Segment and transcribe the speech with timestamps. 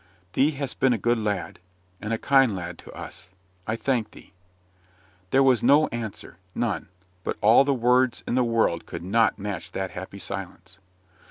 [0.33, 1.59] "Thee hast been a good lad,
[2.01, 3.29] and a kind lad to us;
[3.67, 4.33] I thank thee."
[5.29, 6.87] There was no answer, none.
[7.23, 10.79] But all the words in the world could not match that happy silence.